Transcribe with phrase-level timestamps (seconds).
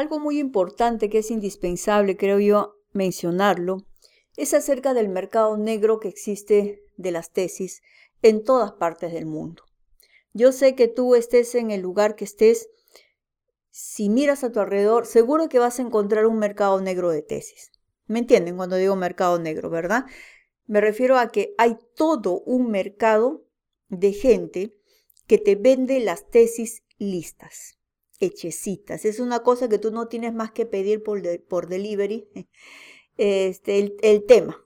[0.00, 3.84] Algo muy importante que es indispensable, creo yo, mencionarlo,
[4.34, 7.82] es acerca del mercado negro que existe de las tesis
[8.22, 9.62] en todas partes del mundo.
[10.32, 12.70] Yo sé que tú estés en el lugar que estés,
[13.68, 17.70] si miras a tu alrededor, seguro que vas a encontrar un mercado negro de tesis.
[18.06, 20.06] ¿Me entienden cuando digo mercado negro, verdad?
[20.64, 23.44] Me refiero a que hay todo un mercado
[23.90, 24.74] de gente
[25.26, 27.76] que te vende las tesis listas,
[28.20, 29.04] hechecitas.
[29.04, 32.28] Es una cosa que tú no tienes más que pedir por, delivery,
[33.16, 34.64] este, el, el tema.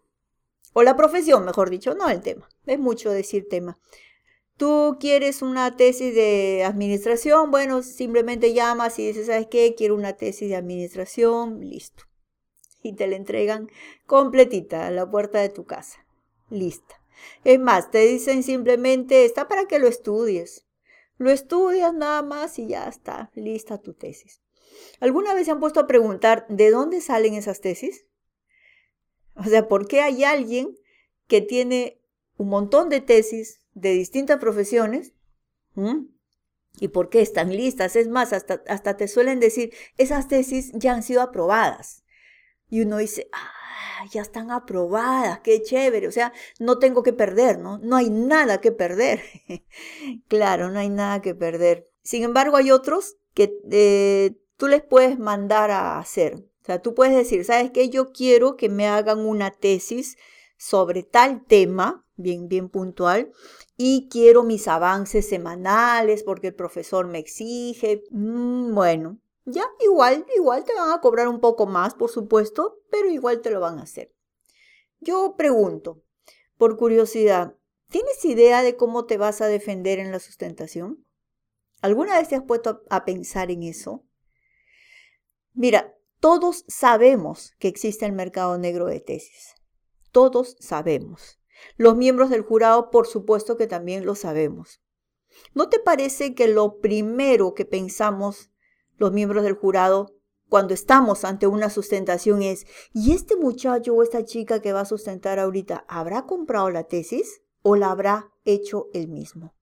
[0.72, 2.48] O la profesión, mejor dicho, no el tema.
[2.66, 3.78] Es mucho decir tema.
[4.56, 9.74] Tú quieres una tesis de administración, bueno, simplemente llamas y dices, ¿sabes qué?
[9.76, 12.04] Quiero una tesis de administración, listo.
[12.80, 13.68] Y te la entregan
[14.06, 16.06] completita a la puerta de tu casa,
[16.50, 17.00] lista.
[17.42, 20.63] Es más, te dicen simplemente, está para que lo estudies.
[21.16, 24.42] Lo estudias nada más y ya está, lista tu tesis.
[25.00, 28.06] ¿Alguna vez se han puesto a preguntar de dónde salen esas tesis?
[29.36, 30.76] O sea, ¿por qué hay alguien
[31.26, 32.00] que tiene
[32.36, 35.12] un montón de tesis de distintas profesiones.
[36.80, 37.96] ¿Y por qué están listas?
[37.96, 42.03] Es más, hasta, hasta te suelen decir, esas tesis ya han sido aprobadas.
[42.68, 46.08] Y uno dice, ah, ya están aprobadas, qué chévere.
[46.08, 47.78] O sea, no tengo que perder, ¿no?
[47.78, 49.22] No hay nada que perder.
[50.28, 51.86] claro, no hay nada que perder.
[52.02, 56.34] Sin embargo, hay otros que eh, tú les puedes mandar a hacer.
[56.34, 57.90] O sea, tú puedes decir, ¿sabes qué?
[57.90, 60.16] Yo quiero que me hagan una tesis
[60.56, 63.32] sobre tal tema, bien, bien puntual,
[63.76, 68.04] y quiero mis avances semanales porque el profesor me exige.
[68.10, 73.08] Mm, bueno, ya igual, igual te van a cobrar un poco más, por supuesto, pero
[73.08, 74.14] igual te lo van a hacer.
[75.00, 76.02] Yo pregunto,
[76.56, 77.56] por curiosidad,
[77.90, 81.04] ¿tienes idea de cómo te vas a defender en la sustentación?
[81.82, 84.06] ¿Alguna vez te has puesto a pensar en eso?
[85.52, 89.54] Mira, todos sabemos que existe el mercado negro de tesis.
[90.10, 91.38] Todos sabemos.
[91.76, 94.80] Los miembros del jurado, por supuesto que también lo sabemos.
[95.52, 98.53] ¿No te parece que lo primero que pensamos
[98.96, 100.14] los miembros del jurado
[100.48, 104.84] cuando estamos ante una sustentación es, ¿y este muchacho o esta chica que va a
[104.84, 109.54] sustentar ahorita habrá comprado la tesis o la habrá hecho él mismo?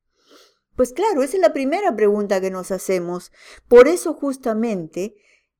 [0.76, 3.30] Pues claro, esa es la primera pregunta que nos hacemos.
[3.68, 5.14] Por eso justamente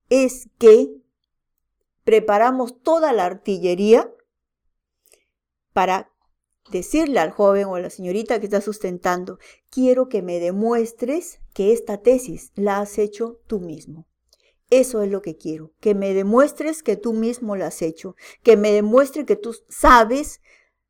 [0.09, 0.91] es que
[2.04, 4.12] preparamos toda la artillería
[5.72, 6.11] para
[6.70, 9.38] decirle al joven o a la señorita que está sustentando,
[9.70, 14.06] quiero que me demuestres que esta tesis la has hecho tú mismo.
[14.70, 18.56] Eso es lo que quiero, que me demuestres que tú mismo la has hecho, que
[18.56, 20.40] me demuestre que tú sabes,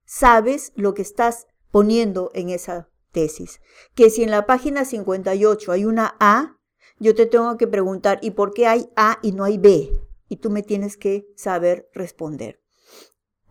[0.04, 3.60] sabes lo que estás poniendo en esa tesis.
[3.94, 6.60] Que si en la página 58 hay una A,
[7.00, 9.90] yo te tengo que preguntar, ¿y por qué hay A y no hay B?
[10.28, 12.61] Y tú me tienes que saber responder.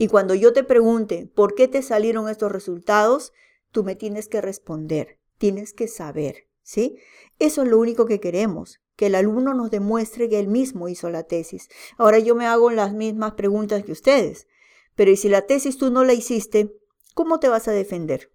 [0.02, 3.34] Y cuando yo te pregunte por qué te salieron estos resultados,
[3.70, 6.98] tú me tienes que responder, tienes que saber, ¿sí?
[7.38, 11.12] Eso es lo único que queremos, que el alumno nos demuestre que él mismo hizo
[11.12, 11.70] la tesis.
[12.00, 14.48] Ahora yo me hago las mismas preguntas que ustedes,
[14.96, 16.74] pero ¿y si la tesis tú no la hiciste,
[17.14, 18.32] cómo te vas a defender?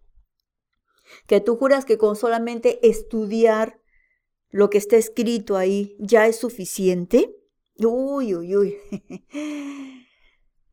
[1.26, 3.80] Que tú juras que con solamente estudiar
[4.50, 7.34] lo que está escrito ahí ya es suficiente.
[7.76, 8.76] Uy, uy, uy.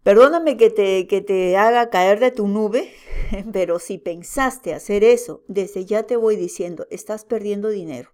[0.04, 2.94] Perdóname que te, que te haga caer de tu nube,
[3.54, 8.12] pero si pensaste hacer eso, desde ya te voy diciendo, estás perdiendo dinero.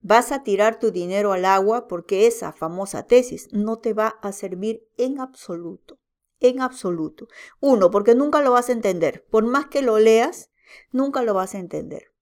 [0.00, 4.32] Vas a tirar tu dinero al agua porque esa famosa tesis no te va a
[4.32, 5.98] servir en absoluto.
[6.40, 7.28] En absoluto.
[7.60, 9.26] Uno, porque nunca lo vas a entender.
[9.30, 10.50] Por más que lo leas,
[10.92, 12.12] nunca lo vas a entender.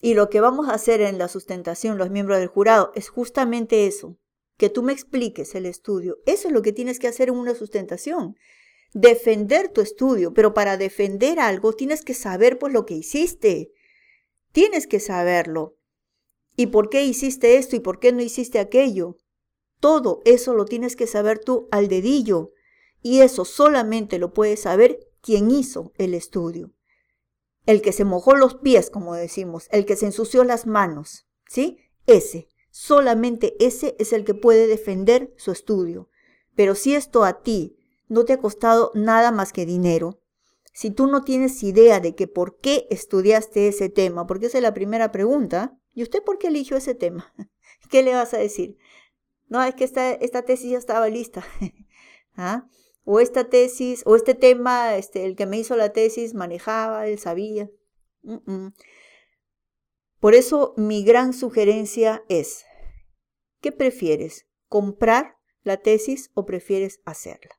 [0.00, 3.86] Y lo que vamos a hacer en la sustentación, los miembros del jurado, es justamente
[3.86, 4.18] eso
[4.62, 6.18] que tú me expliques el estudio.
[6.24, 8.36] Eso es lo que tienes que hacer en una sustentación.
[8.94, 13.72] Defender tu estudio, pero para defender algo tienes que saber pues lo que hiciste.
[14.52, 15.78] Tienes que saberlo.
[16.54, 19.16] ¿Y por qué hiciste esto y por qué no hiciste aquello?
[19.80, 22.52] Todo eso lo tienes que saber tú al dedillo.
[23.02, 26.72] Y eso solamente lo puede saber quien hizo el estudio.
[27.66, 31.78] El que se mojó los pies, como decimos, el que se ensució las manos, ¿sí?
[32.06, 32.51] Ese.
[32.72, 36.08] Solamente ese es el que puede defender su estudio.
[36.56, 37.76] Pero si esto a ti
[38.08, 40.22] no te ha costado nada más que dinero,
[40.72, 44.62] si tú no tienes idea de que por qué estudiaste ese tema, porque esa es
[44.62, 47.34] la primera pregunta, ¿y usted por qué eligió ese tema?
[47.90, 48.78] ¿Qué le vas a decir?
[49.50, 51.44] No, es que esta, esta tesis ya estaba lista.
[52.36, 52.66] ¿Ah?
[53.04, 57.18] O esta tesis, o este tema, este, el que me hizo la tesis manejaba, él
[57.18, 57.68] sabía.
[60.22, 62.64] Por eso mi gran sugerencia es
[63.60, 64.46] ¿Qué prefieres?
[64.68, 67.58] ¿Comprar la tesis o prefieres hacerla?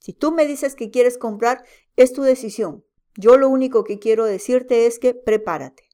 [0.00, 1.64] Si tú me dices que quieres comprar,
[1.96, 2.84] es tu decisión.
[3.16, 5.88] Yo lo único que quiero decirte es que prepárate.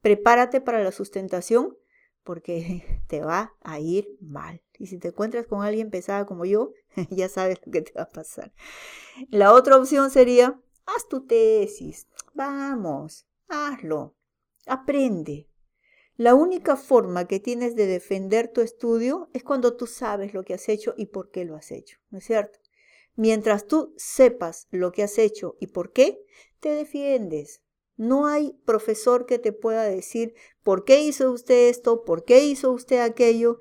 [0.00, 1.76] Prepárate para la sustentación
[2.24, 4.62] porque te va a ir mal.
[4.78, 6.72] Y si te encuentras con alguien pesada como yo,
[7.10, 8.54] ya sabes lo que te va a pasar.
[9.28, 12.08] La otra opción sería, haz tu tesis.
[12.32, 14.16] Vamos, hazlo.
[14.66, 15.48] Aprende.
[16.16, 20.54] La única forma que tienes de defender tu estudio es cuando tú sabes lo que
[20.54, 22.58] has hecho y por qué lo has hecho, ¿no es cierto?
[23.14, 26.20] Mientras tú sepas lo que has hecho y por qué,
[26.58, 27.62] te defiendes.
[27.96, 30.34] No hay profesor que te pueda decir
[30.64, 33.60] por qué hizo usted esto, por qué hizo usted aquello.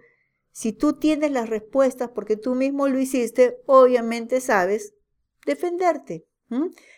[0.52, 4.96] Si tú tienes las respuestas porque tú mismo lo hiciste, obviamente sabes
[5.46, 6.26] defenderte.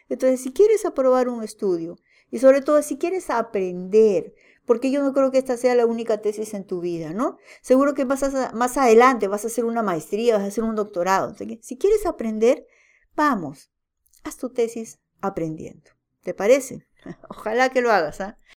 [0.08, 1.98] Entonces, si quieres aprobar un estudio
[2.32, 4.34] y sobre todo si quieres aprender,
[4.66, 7.38] porque yo no creo que esta sea la única tesis en tu vida, ¿no?
[7.62, 11.34] Seguro que más, más adelante vas a hacer una maestría, vas a hacer un doctorado.
[11.62, 12.68] Si quieres aprender,
[13.16, 13.72] vamos,
[14.24, 15.92] haz tu tesis aprendiendo.
[16.22, 16.86] ¿Te parece?
[17.30, 18.38] Ojalá que lo hagas, ¿ah?